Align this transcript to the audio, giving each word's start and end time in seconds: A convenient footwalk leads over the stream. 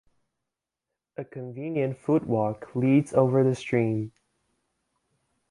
A 1.15 1.23
convenient 1.23 1.95
footwalk 1.95 2.75
leads 2.75 3.13
over 3.13 3.43
the 3.43 3.53
stream. 3.53 4.11